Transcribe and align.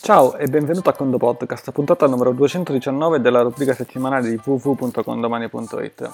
Ciao 0.00 0.36
e 0.36 0.48
benvenuto 0.48 0.90
a 0.90 0.92
Condo 0.92 1.18
Podcast, 1.18 1.70
puntata 1.70 2.06
numero 2.06 2.32
219 2.32 3.20
della 3.20 3.42
rubrica 3.42 3.74
settimanale 3.74 4.28
di 4.28 4.40
www.condomani.it. 4.42 6.10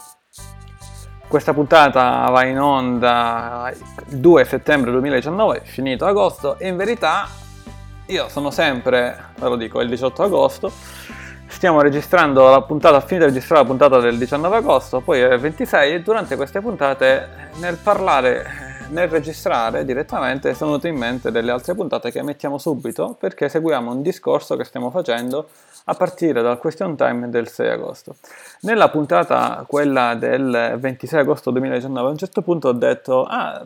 Questa 1.26 1.54
puntata 1.54 2.28
va 2.30 2.44
in 2.44 2.60
onda 2.60 3.72
il 4.08 4.18
2 4.18 4.44
settembre 4.44 4.90
2019, 4.92 5.62
finito 5.64 6.04
agosto, 6.04 6.58
e 6.58 6.68
in 6.68 6.76
verità 6.76 7.26
io 8.06 8.28
sono 8.28 8.50
sempre, 8.50 9.32
ve 9.38 9.48
lo 9.48 9.56
dico, 9.56 9.80
il 9.80 9.88
18 9.88 10.22
agosto, 10.22 10.70
stiamo 11.46 11.80
registrando 11.80 12.50
la 12.50 12.60
puntata, 12.60 13.00
finita 13.00 13.26
di 13.26 13.32
registrare 13.32 13.62
la 13.62 13.68
puntata 13.68 13.98
del 13.98 14.18
19 14.18 14.56
agosto, 14.56 15.00
poi 15.00 15.20
è 15.20 15.32
il 15.32 15.40
26 15.40 15.94
e 15.94 16.02
durante 16.02 16.36
queste 16.36 16.60
puntate 16.60 17.48
nel 17.56 17.76
parlare 17.76 18.59
nel 18.90 19.08
registrare 19.08 19.84
direttamente 19.84 20.54
sono 20.54 20.70
venute 20.70 20.88
in 20.88 20.96
mente 20.96 21.30
delle 21.30 21.50
altre 21.50 21.74
puntate 21.74 22.10
che 22.10 22.22
mettiamo 22.22 22.58
subito 22.58 23.16
perché 23.18 23.48
seguiamo 23.48 23.90
un 23.90 24.02
discorso 24.02 24.56
che 24.56 24.64
stiamo 24.64 24.90
facendo 24.90 25.48
a 25.84 25.94
partire 25.94 26.42
dal 26.42 26.58
question 26.58 26.96
time 26.96 27.30
del 27.30 27.48
6 27.48 27.68
agosto. 27.68 28.16
Nella 28.62 28.90
puntata, 28.90 29.64
quella 29.66 30.14
del 30.14 30.76
26 30.78 31.20
agosto 31.20 31.50
2019, 31.50 32.08
a 32.08 32.10
un 32.10 32.18
certo 32.18 32.42
punto 32.42 32.68
ho 32.68 32.72
detto, 32.72 33.24
ah, 33.24 33.64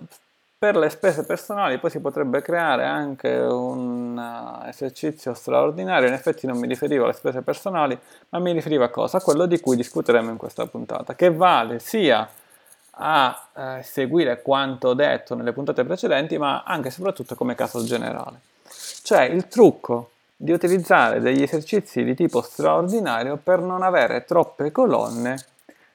per 0.56 0.76
le 0.76 0.88
spese 0.88 1.24
personali 1.24 1.78
poi 1.78 1.90
si 1.90 2.00
potrebbe 2.00 2.40
creare 2.40 2.84
anche 2.84 3.28
un 3.28 4.16
uh, 4.16 4.66
esercizio 4.66 5.34
straordinario, 5.34 6.08
in 6.08 6.14
effetti 6.14 6.46
non 6.46 6.58
mi 6.58 6.66
riferivo 6.66 7.04
alle 7.04 7.12
spese 7.12 7.42
personali, 7.42 7.98
ma 8.30 8.38
mi 8.38 8.52
riferivo 8.52 8.84
a 8.84 8.88
cosa? 8.88 9.18
A 9.18 9.20
quello 9.20 9.44
di 9.44 9.60
cui 9.60 9.76
discuteremo 9.76 10.30
in 10.30 10.36
questa 10.38 10.64
puntata, 10.66 11.14
che 11.14 11.30
vale 11.30 11.80
sia 11.80 12.26
a 12.96 13.48
eh, 13.54 13.82
seguire 13.82 14.42
quanto 14.42 14.94
detto 14.94 15.34
nelle 15.34 15.52
puntate 15.52 15.84
precedenti, 15.84 16.38
ma 16.38 16.62
anche 16.62 16.88
e 16.88 16.90
soprattutto 16.90 17.34
come 17.34 17.54
caso 17.54 17.82
generale. 17.84 18.40
Cioè 19.02 19.22
il 19.22 19.48
trucco 19.48 20.10
di 20.36 20.52
utilizzare 20.52 21.20
degli 21.20 21.42
esercizi 21.42 22.04
di 22.04 22.14
tipo 22.14 22.42
straordinario 22.42 23.36
per 23.36 23.60
non 23.60 23.82
avere 23.82 24.24
troppe 24.24 24.72
colonne 24.72 25.36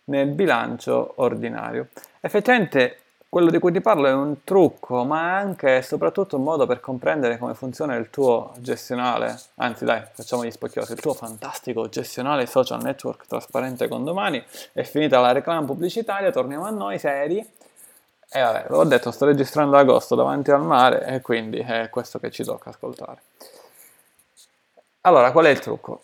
nel 0.06 0.28
bilancio 0.30 1.14
ordinario. 1.16 1.88
Effettivamente 2.20 2.98
quello 3.30 3.52
di 3.52 3.60
cui 3.60 3.72
ti 3.72 3.80
parlo 3.80 4.08
è 4.08 4.12
un 4.12 4.44
trucco, 4.44 5.04
ma 5.04 5.38
anche 5.38 5.78
e 5.78 5.82
soprattutto 5.84 6.38
un 6.38 6.44
modo 6.44 6.66
per 6.66 6.80
comprendere 6.80 7.38
come 7.38 7.54
funziona 7.54 7.96
il 7.96 8.10
tuo 8.10 8.54
gestionale, 8.58 9.40
anzi 9.56 9.86
dai, 9.86 10.02
facciamo 10.12 10.44
gli 10.44 10.50
spocchiosi, 10.50 10.94
il 10.94 11.00
tuo 11.00 11.14
fantastico 11.14 11.88
gestionale 11.90 12.48
social 12.48 12.82
network 12.82 13.28
trasparente 13.28 13.88
con 13.88 14.04
domani. 14.04 14.44
È 14.74 14.82
finita 14.82 15.20
la 15.20 15.32
reclama 15.32 15.64
pubblicitaria, 15.66 16.32
torniamo 16.32 16.66
a 16.66 16.72
noi 16.72 16.98
seri. 16.98 17.38
E 18.32 18.42
vabbè, 18.42 18.66
l'ho 18.70 18.84
detto, 18.84 19.12
sto 19.12 19.26
registrando 19.26 19.78
agosto 19.78 20.16
davanti 20.16 20.50
al 20.52 20.64
mare 20.64 21.06
e 21.06 21.22
quindi 21.22 21.60
è 21.60 21.90
questo 21.90 22.20
che 22.20 22.32
ci 22.32 22.44
tocca 22.44 22.72
ascoltare. 22.72 23.22
Allora, 25.02 25.32
qual 25.32 25.46
è 25.46 25.50
il 25.50 25.60
trucco? 25.60 26.02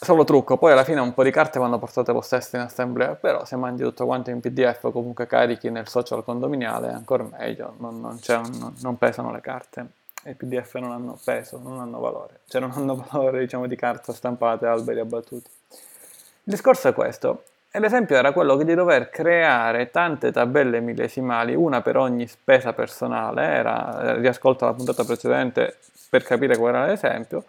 Solo 0.00 0.22
trucco, 0.22 0.58
poi 0.58 0.70
alla 0.70 0.84
fine 0.84 1.00
un 1.00 1.12
po' 1.12 1.24
di 1.24 1.32
carte 1.32 1.58
vanno 1.58 1.80
portate 1.80 2.12
possesse 2.12 2.56
in 2.56 2.62
assemblea, 2.62 3.16
però 3.16 3.44
se 3.44 3.56
mandi 3.56 3.82
tutto 3.82 4.06
quanto 4.06 4.30
in 4.30 4.38
PDF 4.38 4.84
o 4.84 4.92
comunque 4.92 5.26
carichi 5.26 5.70
nel 5.70 5.88
social 5.88 6.22
condominiale 6.22 6.90
è 6.90 6.92
ancora 6.92 7.24
meglio, 7.28 7.74
non, 7.78 8.00
non, 8.00 8.16
un, 8.28 8.72
non 8.80 8.96
pesano 8.96 9.32
le 9.32 9.40
carte, 9.40 9.86
i 10.26 10.34
PDF 10.34 10.76
non 10.76 10.92
hanno 10.92 11.18
peso, 11.24 11.58
non 11.60 11.80
hanno 11.80 11.98
valore, 11.98 12.40
cioè 12.46 12.60
non 12.60 12.70
hanno 12.76 12.94
valore 13.10 13.40
diciamo 13.40 13.66
di 13.66 13.74
carta 13.74 14.12
stampate, 14.12 14.66
alberi 14.66 15.00
abbattuti. 15.00 15.50
Il 15.68 16.54
discorso 16.54 16.86
è 16.86 16.92
questo, 16.92 17.42
e 17.68 17.80
l'esempio 17.80 18.14
era 18.14 18.30
quello 18.30 18.54
di 18.54 18.74
dover 18.74 19.10
creare 19.10 19.90
tante 19.90 20.30
tabelle 20.30 20.78
millesimali, 20.78 21.56
una 21.56 21.82
per 21.82 21.96
ogni 21.96 22.28
spesa 22.28 22.72
personale, 22.72 23.42
era, 23.42 24.14
riascolta 24.14 24.66
la 24.66 24.74
puntata 24.74 25.02
precedente 25.02 25.76
per 26.08 26.22
capire 26.22 26.56
qual 26.56 26.76
era 26.76 26.86
l'esempio, 26.86 27.44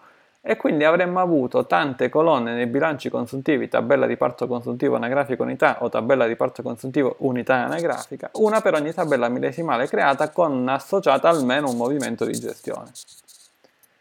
e 0.49 0.57
quindi 0.57 0.83
avremmo 0.83 1.19
avuto 1.19 1.67
tante 1.67 2.09
colonne 2.09 2.55
nei 2.55 2.65
bilanci 2.65 3.11
consuntivi, 3.11 3.67
tabella 3.67 4.07
di 4.07 4.17
parto 4.17 4.47
consuntivo 4.47 4.95
anagrafica 4.95 5.43
unità 5.43 5.77
o 5.81 5.89
tabella 5.89 6.25
di 6.25 6.35
parto 6.35 6.63
consuntivo 6.63 7.17
unità 7.19 7.65
anagrafica, 7.65 8.31
una 8.33 8.59
per 8.59 8.73
ogni 8.73 8.91
tabella 8.91 9.29
millesimale 9.29 9.87
creata 9.87 10.31
con 10.31 10.67
associata 10.67 11.29
almeno 11.29 11.69
un 11.69 11.77
movimento 11.77 12.25
di 12.25 12.31
gestione. 12.31 12.89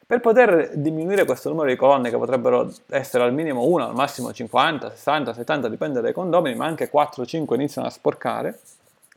Per 0.06 0.21
poter 0.21 0.71
diminuire 0.72 1.27
questo 1.27 1.50
numero 1.50 1.69
di 1.69 1.77
colonne, 1.77 2.09
che 2.09 2.17
potrebbero 2.17 2.72
essere 2.89 3.25
al 3.25 3.34
minimo 3.34 3.65
1, 3.65 3.89
al 3.89 3.95
massimo 3.95 4.33
50, 4.33 4.89
60, 4.89 5.34
70, 5.34 5.69
dipende 5.69 6.01
dai 6.01 6.15
condomini, 6.15 6.56
ma 6.56 6.65
anche 6.65 6.89
4 6.89 7.27
5 7.27 7.56
iniziano 7.56 7.89
a 7.89 7.91
sporcare, 7.91 8.59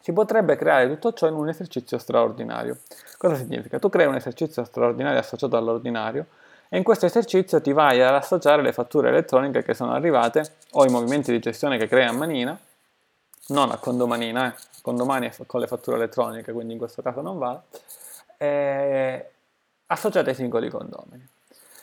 si 0.02 0.12
potrebbe 0.12 0.58
creare 0.58 0.90
tutto 0.90 1.14
ciò 1.14 1.30
in 1.30 1.36
un 1.36 1.48
esercizio 1.48 1.98
straordinario. 1.98 2.80
Cosa 3.18 3.36
significa? 3.36 3.80
Tu 3.80 3.88
crei 3.88 4.08
un 4.08 4.16
esercizio 4.16 4.66
straordinario 4.66 5.18
associato 5.18 5.56
all'ordinario, 5.56 6.26
e 6.74 6.78
in 6.78 6.84
questo 6.84 7.06
esercizio 7.06 7.60
ti 7.60 7.74
vai 7.74 8.02
ad 8.02 8.14
associare 8.14 8.62
le 8.62 8.72
fatture 8.72 9.10
elettroniche 9.10 9.62
che 9.62 9.74
sono 9.74 9.92
arrivate 9.92 10.54
o 10.72 10.86
i 10.86 10.90
movimenti 10.90 11.30
di 11.30 11.40
gestione 11.40 11.78
che 11.78 11.86
crea 11.86 12.08
a 12.08 12.14
manina, 12.14 12.58
non 13.48 13.72
a 13.72 13.78
condomanina, 13.78 14.48
eh. 14.48 14.58
condomani 14.82 15.28
è 15.28 15.34
con 15.46 15.60
le 15.60 15.68
fatture 15.68 15.98
elettroniche, 15.98 16.54
quindi 16.54 16.72
in 16.72 16.80
questo 16.80 17.02
caso 17.02 17.20
non 17.20 17.38
vale, 17.38 17.64
eh, 18.38 19.32
associate 19.88 20.30
ai 20.30 20.36
singoli 20.36 20.70
condomini. 20.70 21.28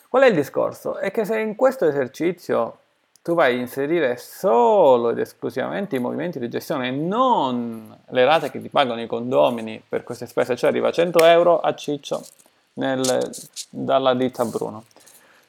Qual 0.09 0.22
è 0.22 0.27
il 0.27 0.34
discorso? 0.34 0.97
È 0.97 1.10
che 1.10 1.27
se 1.27 1.38
in 1.38 1.54
questo 1.54 1.87
esercizio 1.87 2.78
tu 3.21 3.34
vai 3.34 3.56
a 3.56 3.60
inserire 3.60 4.16
solo 4.16 5.10
ed 5.10 5.19
esclusivamente 5.19 5.97
i 5.97 5.98
movimenti 5.98 6.38
di 6.38 6.48
gestione 6.48 6.88
e 6.88 6.93
non 6.93 7.94
le 8.09 8.25
rate 8.25 8.50
che 8.50 8.62
ti 8.62 8.71
pagano 8.71 9.03
i 9.03 9.06
condomini 9.06 9.82
per 9.87 10.03
queste 10.03 10.25
spese, 10.25 10.56
cioè 10.56 10.71
arriva 10.71 10.91
100 10.91 11.27
euro 11.27 11.60
a 11.60 11.75
Ciccio, 11.75 12.25
nel, 12.78 13.31
dalla 13.71 14.15
ditta 14.15 14.44
Bruno. 14.44 14.84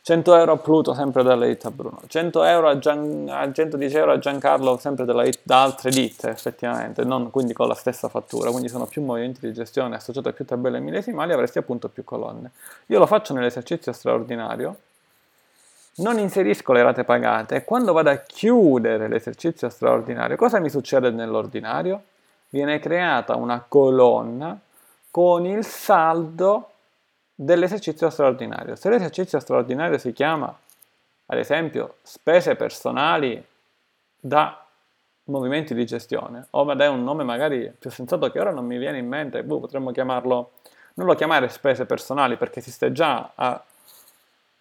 100 0.01 0.35
euro 0.35 0.53
a 0.53 0.57
Pluto 0.57 0.95
sempre 0.95 1.22
dalla 1.22 1.45
ditta 1.45 1.69
Bruno, 1.69 2.01
100 2.07 2.44
euro 2.44 2.69
a, 2.69 2.79
Gian, 2.79 3.28
a 3.29 3.51
110 3.51 3.95
euro 3.95 4.13
a 4.13 4.17
Giancarlo 4.17 4.78
sempre 4.78 5.06
dalla, 5.06 5.23
da 5.44 5.62
altre 5.62 5.91
ditte 5.91 6.29
effettivamente, 6.29 7.03
non 7.03 7.29
quindi 7.29 7.53
con 7.53 7.67
la 7.67 7.75
stessa 7.75 8.07
fattura, 8.07 8.50
quindi 8.50 8.69
sono 8.69 8.88
più 8.88 9.03
movimenti 9.03 9.45
di 9.45 9.53
gestione 9.53 9.97
associati 9.97 10.29
a 10.29 10.34
più 10.34 10.45
tabelle 10.45 10.79
millesimali, 10.79 11.31
avresti 11.31 11.59
appunto 11.59 11.90
più 11.90 12.03
colonne. 12.03 12.51
Io 12.88 12.97
lo 12.97 13.06
faccio 13.06 13.34
nell'esercizio 13.34 13.91
straordinario, 13.91 14.78
non 15.97 16.17
inserisco 16.17 16.73
le 16.73 16.81
rate 16.81 17.03
pagate 17.03 17.57
e 17.57 17.63
quando 17.63 17.94
vado 17.94 18.09
a 18.09 18.16
chiudere 18.16 19.07
l'esercizio 19.07 19.69
straordinario, 19.69 20.38
cosa 20.38 20.59
mi 20.59 20.69
succede 20.69 21.11
nell'ordinario? 21.11 22.01
Viene 22.50 22.79
creata 22.79 23.35
una 23.35 23.63
colonna 23.67 24.57
con 25.11 25.46
il 25.46 25.63
saldo 25.63 26.69
dell'esercizio 27.41 28.09
straordinario. 28.09 28.75
Se 28.75 28.89
l'esercizio 28.89 29.39
straordinario 29.39 29.97
si 29.97 30.11
chiama, 30.11 30.53
ad 31.27 31.38
esempio, 31.38 31.95
spese 32.01 32.55
personali 32.55 33.41
da 34.19 34.61
movimenti 35.25 35.73
di 35.73 35.85
gestione, 35.85 36.47
o 36.49 36.69
è 36.69 36.88
un 36.88 37.01
nome 37.01 37.23
magari 37.23 37.73
più 37.79 37.89
sensato 37.89 38.29
che 38.29 38.41
ora 38.41 38.51
non 38.51 38.66
mi 38.66 38.78
viene 38.78 38.97
in 38.97 39.07
mente, 39.07 39.41
boh, 39.44 39.61
potremmo 39.61 39.91
chiamarlo, 39.91 40.51
non 40.95 41.07
lo 41.07 41.16
chiamare 41.16 41.47
spese 41.47 41.85
personali 41.85 42.35
perché 42.35 42.59
esiste 42.59 42.91
già 42.91 43.31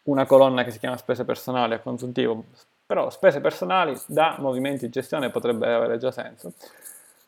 una 0.05 0.27
colonna 0.27 0.63
che 0.63 0.71
si 0.71 0.79
chiama 0.79 0.97
spese 0.97 1.25
personali 1.25 1.75
a 1.75 1.81
consuntivo, 1.81 2.45
però 2.87 3.11
spese 3.11 3.41
personali 3.41 4.01
da 4.07 4.37
movimenti 4.39 4.85
di 4.85 4.93
gestione 4.93 5.31
potrebbe 5.31 5.67
avere 5.67 5.99
già 5.99 6.13
senso. 6.13 6.53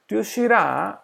Ti 0.07 0.15
uscirà 0.15 1.03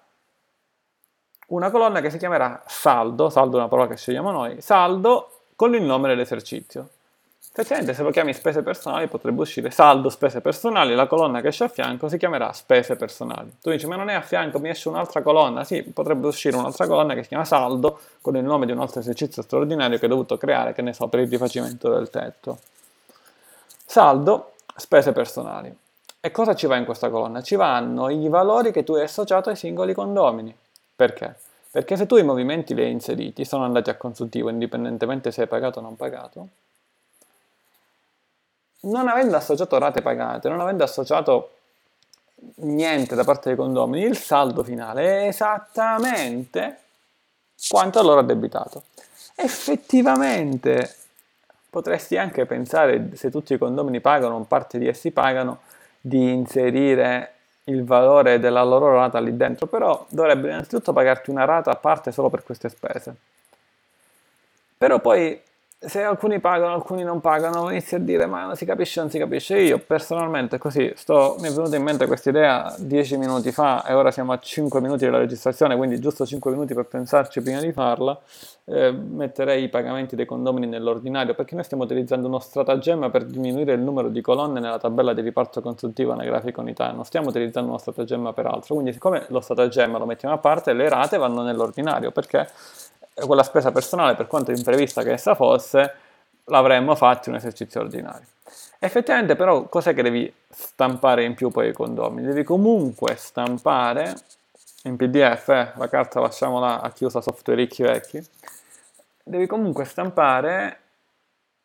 una 1.46 1.70
colonna 1.70 2.00
che 2.00 2.10
si 2.10 2.18
chiamerà 2.18 2.62
saldo, 2.66 3.30
saldo 3.30 3.56
è 3.56 3.60
una 3.60 3.68
parola 3.68 3.88
che 3.88 3.96
scegliamo 3.96 4.30
noi, 4.30 4.60
saldo 4.60 5.30
con 5.54 5.74
il 5.74 5.82
nome 5.82 6.08
dell'esercizio. 6.08 6.88
Effettivamente 7.58 7.94
se 7.94 8.02
lo 8.02 8.10
chiami 8.10 8.34
spese 8.34 8.62
personali 8.62 9.06
potrebbe 9.06 9.40
uscire 9.40 9.70
saldo 9.70 10.10
spese 10.10 10.42
personali, 10.42 10.94
la 10.94 11.06
colonna 11.06 11.40
che 11.40 11.48
esce 11.48 11.64
a 11.64 11.68
fianco 11.68 12.06
si 12.06 12.18
chiamerà 12.18 12.52
spese 12.52 12.96
personali. 12.96 13.56
Tu 13.62 13.70
dici 13.70 13.86
ma 13.86 13.96
non 13.96 14.10
è 14.10 14.14
a 14.14 14.20
fianco, 14.20 14.58
mi 14.58 14.68
esce 14.68 14.90
un'altra 14.90 15.22
colonna? 15.22 15.64
Sì, 15.64 15.82
potrebbe 15.82 16.26
uscire 16.26 16.56
un'altra 16.56 16.86
colonna 16.86 17.14
che 17.14 17.22
si 17.22 17.28
chiama 17.28 17.46
saldo 17.46 17.98
con 18.20 18.36
il 18.36 18.44
nome 18.44 18.66
di 18.66 18.72
un 18.72 18.80
altro 18.80 19.00
esercizio 19.00 19.40
straordinario 19.40 19.96
che 19.96 20.04
hai 20.04 20.10
dovuto 20.10 20.36
creare, 20.36 20.74
che 20.74 20.82
ne 20.82 20.92
so, 20.92 21.08
per 21.08 21.20
il 21.20 21.30
rifacimento 21.30 21.88
del 21.88 22.10
tetto. 22.10 22.58
Saldo, 23.86 24.52
spese 24.76 25.12
personali. 25.12 25.74
E 26.20 26.30
cosa 26.32 26.54
ci 26.54 26.66
va 26.66 26.76
in 26.76 26.84
questa 26.84 27.08
colonna? 27.08 27.40
Ci 27.40 27.56
vanno 27.56 28.10
i 28.10 28.28
valori 28.28 28.70
che 28.70 28.84
tu 28.84 28.94
hai 28.94 29.04
associato 29.04 29.48
ai 29.48 29.56
singoli 29.56 29.94
condomini. 29.94 30.54
Perché? 30.96 31.36
Perché 31.70 31.96
se 31.96 32.06
tu 32.06 32.16
i 32.16 32.22
movimenti 32.22 32.74
li 32.74 32.82
hai 32.82 32.90
inseriti, 32.90 33.44
sono 33.44 33.64
andati 33.64 33.90
a 33.90 33.96
consultivo 33.96 34.48
indipendentemente 34.48 35.30
se 35.30 35.42
hai 35.42 35.46
pagato 35.46 35.78
o 35.80 35.82
non 35.82 35.94
pagato, 35.94 36.48
non 38.80 39.06
avendo 39.08 39.36
associato 39.36 39.78
rate 39.78 40.00
pagate, 40.00 40.48
non 40.48 40.60
avendo 40.60 40.84
associato 40.84 41.50
niente 42.56 43.14
da 43.14 43.24
parte 43.24 43.50
dei 43.50 43.58
condomini, 43.58 44.06
il 44.06 44.16
saldo 44.16 44.62
finale 44.64 45.24
è 45.24 45.26
esattamente 45.28 46.80
quanto 47.68 48.02
loro 48.02 48.20
addebitato. 48.20 48.84
Effettivamente 49.34 50.94
potresti 51.68 52.16
anche 52.16 52.46
pensare, 52.46 53.10
se 53.16 53.30
tutti 53.30 53.52
i 53.52 53.58
condomini 53.58 54.00
pagano, 54.00 54.42
parte 54.44 54.78
di 54.78 54.88
essi 54.88 55.10
pagano, 55.10 55.60
di 56.00 56.32
inserire 56.32 57.35
il 57.68 57.84
valore 57.84 58.38
della 58.38 58.62
loro 58.62 58.92
rata 58.92 59.18
lì 59.18 59.36
dentro, 59.36 59.66
però 59.66 60.06
dovrebbe 60.08 60.48
innanzitutto 60.48 60.92
pagarti 60.92 61.30
una 61.30 61.44
rata 61.44 61.70
a 61.70 61.76
parte 61.76 62.12
solo 62.12 62.28
per 62.28 62.42
queste 62.44 62.68
spese. 62.68 63.16
Però 64.78 65.00
poi 65.00 65.40
se 65.78 66.02
alcuni 66.02 66.40
pagano, 66.40 66.72
alcuni 66.72 67.02
non 67.02 67.20
pagano, 67.20 67.68
inizi 67.70 67.96
a 67.96 67.98
dire 67.98 68.24
ma 68.24 68.46
non 68.46 68.56
si 68.56 68.64
capisce, 68.64 69.00
non 69.00 69.10
si 69.10 69.18
capisce. 69.18 69.58
Io 69.58 69.78
personalmente 69.78 70.56
così, 70.56 70.90
sto, 70.96 71.36
mi 71.40 71.48
è 71.48 71.50
venuta 71.50 71.76
in 71.76 71.82
mente 71.82 72.06
questa 72.06 72.30
idea 72.30 72.74
10 72.78 73.18
minuti 73.18 73.52
fa 73.52 73.84
e 73.84 73.92
ora 73.92 74.10
siamo 74.10 74.32
a 74.32 74.38
5 74.38 74.80
minuti 74.80 75.04
della 75.04 75.18
registrazione, 75.18 75.76
quindi 75.76 76.00
giusto 76.00 76.24
5 76.24 76.50
minuti 76.50 76.72
per 76.72 76.86
pensarci 76.86 77.42
prima 77.42 77.60
di 77.60 77.72
farla. 77.72 78.18
Eh, 78.68 78.90
metterei 78.90 79.64
i 79.64 79.68
pagamenti 79.68 80.16
dei 80.16 80.24
condomini 80.24 80.66
nell'ordinario 80.66 81.34
perché 81.34 81.54
noi 81.54 81.62
stiamo 81.62 81.84
utilizzando 81.84 82.26
uno 82.26 82.40
stratagemma 82.40 83.10
per 83.10 83.24
diminuire 83.24 83.74
il 83.74 83.80
numero 83.80 84.08
di 84.08 84.20
colonne 84.20 84.58
nella 84.58 84.78
tabella 84.78 85.12
di 85.12 85.20
riparto 85.20 85.60
consultivo 85.60 86.12
anagrafica 86.12 86.60
unità, 86.62 86.90
non 86.90 87.04
stiamo 87.04 87.28
utilizzando 87.28 87.68
uno 87.68 87.78
stratagemma 87.78 88.32
per 88.32 88.46
altro, 88.46 88.74
quindi 88.74 88.92
siccome 88.92 89.24
lo 89.28 89.40
stratagemma 89.40 89.98
lo 89.98 90.06
mettiamo 90.06 90.34
a 90.34 90.38
parte, 90.38 90.72
le 90.72 90.88
rate 90.88 91.16
vanno 91.16 91.42
nell'ordinario 91.42 92.10
perché 92.10 92.48
quella 93.24 93.42
spesa 93.42 93.72
personale, 93.72 94.14
per 94.14 94.26
quanto 94.26 94.50
imprevista 94.50 95.02
che 95.02 95.12
essa 95.12 95.34
fosse, 95.34 95.94
l'avremmo 96.44 96.94
fatta 96.94 97.30
un 97.30 97.36
esercizio 97.36 97.80
ordinario. 97.80 98.26
Effettivamente 98.78 99.36
però 99.36 99.64
cos'è 99.64 99.94
che 99.94 100.02
devi 100.02 100.32
stampare 100.48 101.24
in 101.24 101.34
più 101.34 101.50
poi 101.50 101.68
i 101.68 101.72
condomini? 101.72 102.26
Devi 102.26 102.44
comunque 102.44 103.16
stampare 103.16 104.14
in 104.84 104.96
PDF, 104.96 105.48
eh, 105.48 105.72
la 105.74 105.88
carta 105.88 106.20
lasciamola 106.20 106.80
a 106.80 106.90
chi 106.92 107.04
usa 107.04 107.20
software 107.20 107.60
ricchi 107.60 107.82
vecchi, 107.82 108.24
devi 109.22 109.46
comunque 109.46 109.84
stampare 109.84 110.80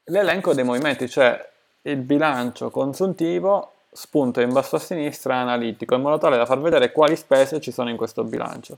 l'elenco 0.06 0.54
dei 0.54 0.64
movimenti, 0.64 1.08
cioè 1.08 1.50
il 1.84 1.98
bilancio 1.98 2.70
consuntivo 2.70 3.74
spunto 3.92 4.40
in 4.42 4.54
basso 4.54 4.78
a 4.78 4.80
sinistra 4.80 5.36
analitico, 5.36 5.96
in 5.96 6.02
modo 6.02 6.18
tale 6.18 6.38
da 6.38 6.46
far 6.46 6.60
vedere 6.60 6.92
quali 6.92 7.16
spese 7.16 7.60
ci 7.60 7.72
sono 7.72 7.90
in 7.90 7.98
questo 7.98 8.24
bilancio. 8.24 8.78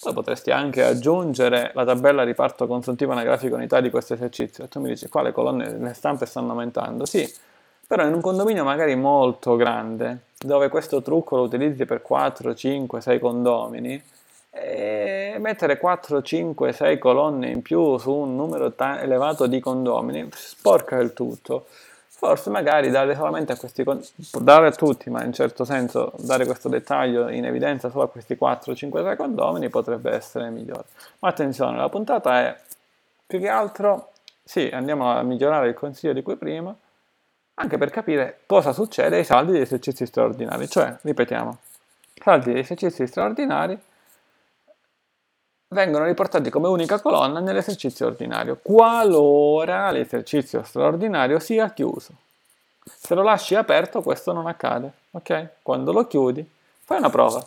Poi 0.00 0.12
potresti 0.12 0.50
anche 0.50 0.82
aggiungere 0.82 1.72
la 1.74 1.84
tabella 1.84 2.22
riparto 2.22 2.66
consuntivo 2.66 3.12
anagrafico 3.12 3.54
unità 3.54 3.80
di 3.80 3.90
questo 3.90 4.14
esercizio. 4.14 4.66
Tu 4.68 4.80
mi 4.80 4.88
dici 4.88 5.08
qua 5.08 5.22
le 5.22 5.32
colonne, 5.32 5.76
le 5.78 5.94
stampe 5.94 6.26
stanno 6.26 6.50
aumentando. 6.50 7.04
Sì, 7.04 7.30
però 7.86 8.06
in 8.06 8.14
un 8.14 8.20
condominio 8.20 8.64
magari 8.64 8.94
molto 8.96 9.56
grande, 9.56 10.24
dove 10.38 10.68
questo 10.68 11.02
trucco 11.02 11.36
lo 11.36 11.42
utilizzi 11.42 11.84
per 11.84 12.02
4, 12.02 12.54
5, 12.54 13.00
6 13.00 13.18
condomini, 13.18 14.02
e 14.52 15.36
mettere 15.38 15.78
4, 15.78 16.22
5, 16.22 16.72
6 16.72 16.98
colonne 16.98 17.48
in 17.48 17.62
più 17.62 17.98
su 17.98 18.12
un 18.12 18.34
numero 18.34 18.72
elevato 18.76 19.46
di 19.46 19.60
condomini 19.60 20.28
sporca 20.32 20.96
il 20.96 21.12
tutto 21.12 21.66
forse 22.20 22.50
magari 22.50 22.90
dare 22.90 23.14
solamente 23.14 23.52
a 23.52 23.56
questi, 23.56 23.82
dare 24.42 24.66
a 24.66 24.72
tutti, 24.72 25.08
ma 25.08 25.24
in 25.24 25.32
certo 25.32 25.64
senso 25.64 26.12
dare 26.18 26.44
questo 26.44 26.68
dettaglio 26.68 27.30
in 27.30 27.46
evidenza 27.46 27.88
solo 27.88 28.04
a 28.04 28.08
questi 28.10 28.36
4-5 28.38 29.16
condomini 29.16 29.70
potrebbe 29.70 30.10
essere 30.10 30.50
migliore. 30.50 30.84
Ma 31.20 31.30
attenzione, 31.30 31.78
la 31.78 31.88
puntata 31.88 32.40
è 32.40 32.60
più 33.26 33.38
che 33.40 33.48
altro, 33.48 34.10
sì, 34.44 34.68
andiamo 34.70 35.10
a 35.10 35.22
migliorare 35.22 35.68
il 35.68 35.74
consiglio 35.74 36.12
di 36.12 36.20
cui 36.20 36.36
prima, 36.36 36.76
anche 37.54 37.78
per 37.78 37.88
capire 37.88 38.40
cosa 38.44 38.74
succede 38.74 39.16
ai 39.16 39.24
saldi 39.24 39.52
degli 39.52 39.62
esercizi 39.62 40.04
straordinari, 40.04 40.68
cioè, 40.68 40.94
ripetiamo, 41.00 41.56
saldi 42.22 42.52
degli 42.52 42.58
esercizi 42.58 43.06
straordinari 43.06 43.80
vengono 45.72 46.04
riportati 46.04 46.50
come 46.50 46.66
unica 46.66 47.00
colonna 47.00 47.38
nell'esercizio 47.38 48.06
ordinario, 48.06 48.58
qualora 48.60 49.90
l'esercizio 49.92 50.62
straordinario 50.64 51.38
sia 51.38 51.70
chiuso. 51.70 52.12
Se 52.84 53.14
lo 53.14 53.22
lasci 53.22 53.54
aperto 53.54 54.02
questo 54.02 54.32
non 54.32 54.46
accade, 54.46 54.90
ok? 55.12 55.48
Quando 55.62 55.92
lo 55.92 56.06
chiudi, 56.08 56.48
fai 56.84 56.98
una 56.98 57.10
prova. 57.10 57.46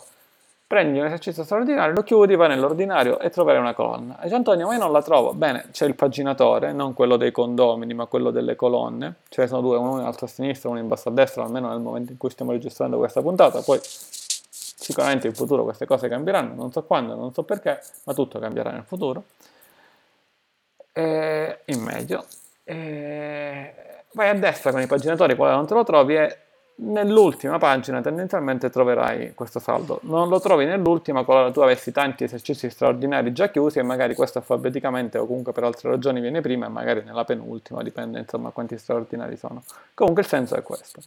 Prendi 0.66 0.98
un 0.98 1.04
esercizio 1.04 1.44
straordinario, 1.44 1.92
lo 1.92 2.02
chiudi, 2.02 2.34
vai 2.34 2.48
nell'ordinario 2.48 3.18
e 3.18 3.28
troverai 3.28 3.60
una 3.60 3.74
colonna. 3.74 4.18
E 4.22 4.32
Antonio, 4.32 4.66
ma 4.66 4.72
io 4.72 4.78
non 4.78 4.90
la 4.90 5.02
trovo. 5.02 5.34
Bene, 5.34 5.66
c'è 5.70 5.84
il 5.84 5.94
paginatore, 5.94 6.72
non 6.72 6.94
quello 6.94 7.16
dei 7.16 7.30
condomini, 7.30 7.92
ma 7.92 8.06
quello 8.06 8.30
delle 8.30 8.56
colonne. 8.56 9.16
Ce 9.28 9.42
ne 9.42 9.48
sono 9.48 9.60
due, 9.60 9.76
uno 9.76 10.00
in 10.00 10.06
alto 10.06 10.24
a 10.24 10.28
sinistra, 10.28 10.70
uno 10.70 10.78
in 10.78 10.88
basso 10.88 11.10
a 11.10 11.12
destra, 11.12 11.44
almeno 11.44 11.68
nel 11.68 11.80
momento 11.80 12.10
in 12.12 12.16
cui 12.16 12.30
stiamo 12.30 12.52
registrando 12.52 12.96
questa 12.96 13.20
puntata. 13.20 13.60
Poi 13.60 13.78
Sicuramente 14.84 15.26
in 15.28 15.34
futuro 15.34 15.64
queste 15.64 15.86
cose 15.86 16.08
cambieranno, 16.08 16.52
non 16.54 16.70
so 16.70 16.82
quando, 16.84 17.14
non 17.14 17.32
so 17.32 17.42
perché, 17.42 17.80
ma 18.04 18.12
tutto 18.12 18.38
cambierà 18.38 18.70
nel 18.70 18.84
futuro. 18.84 19.24
E 20.92 21.60
in 21.64 21.80
meglio. 21.80 22.26
E 22.64 23.74
vai 24.12 24.28
a 24.28 24.34
destra 24.34 24.72
con 24.72 24.82
i 24.82 24.86
paginatori, 24.86 25.36
quando 25.36 25.56
non 25.56 25.66
te 25.66 25.72
lo 25.72 25.84
trovi 25.84 26.16
e 26.16 26.38
nell'ultima 26.76 27.58
pagina 27.58 28.00
tendenzialmente 28.00 28.68
troverai 28.68 29.34
questo 29.34 29.60
saldo. 29.60 30.00
Non 30.02 30.28
lo 30.28 30.40
trovi 30.40 30.64
nell'ultima 30.64 31.24
qualora 31.24 31.50
tu 31.52 31.60
avessi 31.60 31.92
tanti 31.92 32.24
esercizi 32.24 32.68
straordinari 32.68 33.32
già 33.32 33.48
chiusi 33.50 33.78
e 33.78 33.82
magari 33.82 34.14
questo 34.14 34.38
alfabeticamente 34.38 35.18
o 35.18 35.26
comunque 35.26 35.52
per 35.52 35.64
altre 35.64 35.90
ragioni 35.90 36.20
viene 36.20 36.40
prima 36.40 36.66
e 36.66 36.68
magari 36.68 37.02
nella 37.04 37.24
penultima, 37.24 37.82
dipende 37.82 38.18
insomma 38.18 38.50
quanti 38.50 38.76
straordinari 38.76 39.36
sono. 39.36 39.62
Comunque 39.94 40.22
il 40.22 40.28
senso 40.28 40.56
è 40.56 40.62
questo. 40.62 41.00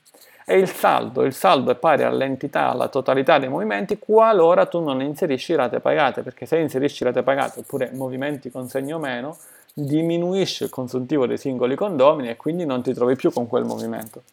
E 0.46 0.58
il 0.58 0.70
saldo, 0.70 1.24
il 1.24 1.34
saldo 1.34 1.72
è 1.72 1.76
pari 1.76 2.04
all'entità, 2.04 2.70
alla 2.70 2.88
totalità 2.88 3.38
dei 3.38 3.50
movimenti 3.50 4.00
qualora 4.00 4.66
tu 4.66 4.80
non 4.80 5.02
inserisci 5.02 5.54
rate 5.56 5.82
pagate, 5.82 6.22
perché 6.22 6.46
se 6.46 6.58
inserisci 6.58 7.04
rate 7.04 7.22
pagate 7.24 7.60
oppure 7.60 7.92
movimenti 7.94 8.50
con 8.50 8.70
segno 8.70 8.98
meno, 8.98 9.38
diminuisce 9.74 10.64
il 10.64 10.70
consuntivo 10.70 11.28
dei 11.28 11.38
singoli 11.38 11.76
condomini 11.76 12.30
e 12.30 12.38
quindi 12.38 12.66
non 12.66 12.82
ti 12.82 12.94
trovi 12.94 13.16
più 13.16 13.32
con 13.32 13.48
quel 13.48 13.66
movimento 13.66 14.24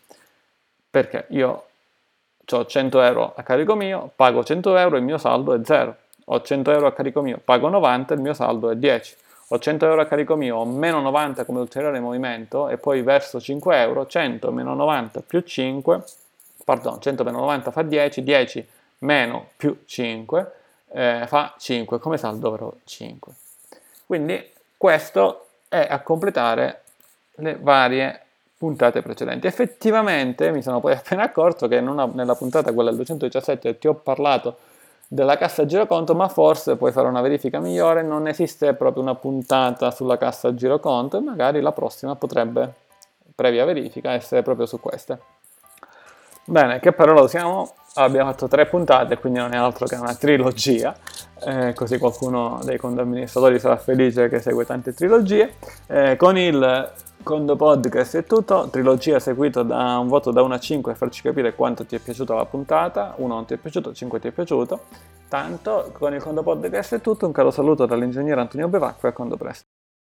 perché 0.95 1.27
io 1.31 1.65
ho 2.53 2.67
100 2.67 3.01
euro 3.03 3.33
a 3.35 3.43
carico 3.43 3.75
mio, 3.75 4.13
pago 4.15 4.45
100 4.45 4.77
euro, 4.77 4.97
il 4.97 5.03
mio 5.03 5.19
saldo 5.19 5.53
è 5.53 5.59
0. 5.65 5.97
Ho 6.27 6.41
100 6.41 6.71
euro 6.71 6.87
a 6.87 6.93
carico 6.93 7.21
mio, 7.21 7.41
pago 7.45 7.69
90, 7.69 8.15
il 8.15 8.21
mio 8.21 8.33
saldo 8.33 8.71
è 8.71 8.77
10. 8.77 9.17
Ho 9.49 9.59
100 9.59 9.87
euro 9.87 10.03
a 10.03 10.07
carico 10.07 10.37
mio, 10.37 10.59
ho 10.59 10.65
meno 10.65 11.01
90 11.01 11.45
come 11.45 11.59
ulteriore 11.59 11.99
movimento 11.99 12.69
e 12.69 12.79
poi 12.79 13.03
verso 13.03 13.41
5 13.41 13.77
euro, 13.77 14.07
100 14.07 14.53
meno 14.53 14.73
90 14.75 15.23
più 15.23 15.41
5, 15.41 16.05
pardon, 16.65 17.01
100 17.01 17.25
meno 17.25 17.41
90 17.41 17.73
fa 17.73 17.83
10, 17.83 18.23
10 18.23 18.69
meno 18.99 19.49
più 19.57 19.83
5 19.85 20.53
eh, 20.93 21.25
fa 21.27 21.55
5, 21.59 21.99
come 21.99 22.19
saldo 22.19 22.47
avrò 22.47 22.73
5. 22.85 23.33
Quindi 24.07 24.49
questo 24.77 25.47
è 25.69 25.89
a 25.91 25.99
completare 26.03 26.83
le 27.39 27.59
varie 27.61 28.21
puntate 28.57 29.03
precedenti. 29.03 29.47
Effettivamente 29.47 30.51
mi 30.51 30.63
sono 30.63 30.81
poi 30.81 30.93
appena 30.97 31.25
accorto 31.25 31.69
che 31.69 31.79
una, 31.79 32.07
nella 32.07 32.35
puntata, 32.35 32.73
quella 32.73 32.91
del 32.91 32.99
217, 32.99 33.79
ti 33.79 33.87
ho 33.87 33.95
parlato 33.95 34.59
della 35.09 35.37
cassa 35.37 35.67
giroconto, 35.67 36.15
ma 36.15 36.29
forse 36.29 36.77
puoi 36.77 36.93
fare 36.93 37.09
una 37.09 37.21
verifica 37.21 37.61
migliore, 37.61 38.03
non 38.03 38.27
esiste 38.27 38.75
proprio 38.75 39.03
una 39.03 39.15
puntata 39.15 39.91
sulla 39.91 40.17
cassa 40.17 40.55
giroconto 40.55 41.19
e 41.19 41.21
magari 41.21 41.61
la 41.61 41.73
prossima 41.73 42.17
potrebbe, 42.17 42.73
previa 43.35 43.65
verifica, 43.65 44.13
essere 44.13 44.43
proprio 44.43 44.67
su 44.67 44.81
queste. 44.81 45.19
Bene, 46.47 46.81
che 46.81 46.93
parola 46.93 47.23
usiamo? 47.23 47.73
Abbiamo 47.97 48.31
fatto 48.31 48.49
tre 48.49 48.67
puntate, 48.67 49.19
quindi 49.19 49.39
non 49.39 49.53
è 49.55 49.57
altro 49.57 49.87
che 49.87 49.95
una 49.95 50.17
trilogia, 50.17 50.97
eh, 51.47 51.73
così 51.75 51.99
qualcuno 51.99 52.59
dei 52.65 52.77
condominiatori 52.77 53.61
sarà 53.61 53.77
felice 53.77 54.29
che 54.29 54.41
segue 54.41 54.67
tante 54.67 54.93
trilogie. 54.93 55.55
Eh, 55.87 56.17
con 56.17 56.37
il 56.37 56.93
Condo 57.23 57.55
Podcast 57.55 58.17
è 58.17 58.25
tutto, 58.25 58.69
trilogia 58.69 59.21
seguito 59.21 59.63
da 59.63 59.99
un 59.99 60.09
voto 60.09 60.33
da 60.33 60.43
1 60.43 60.55
a 60.55 60.59
5 60.59 60.91
per 60.91 61.01
farci 61.01 61.23
capire 61.23 61.55
quanto 61.55 61.87
ti 61.87 61.95
è 61.95 62.01
piaciuta 62.01 62.35
la 62.35 62.47
puntata, 62.47 63.15
1 63.17 63.33
non 63.33 63.45
ti 63.45 63.55
è 63.55 63.59
piaciuto, 63.59 63.95
5 63.95 64.19
ti 64.19 64.27
è 64.27 64.31
piaciuto. 64.33 64.81
Tanto 65.29 65.91
con 65.93 66.13
il 66.15 66.23
Condo 66.23 66.43
Podcast 66.43 66.97
è 66.97 67.01
tutto, 67.01 67.27
un 67.27 67.33
caro 67.33 67.53
saluto 67.53 67.87
dall'ingegnere 67.87 68.41
Antonio 68.41 68.67
Bevacqua 68.67 69.09
e 69.09 69.13
a 69.13 69.15
Condo 69.15 69.37
Presto. 69.37 69.64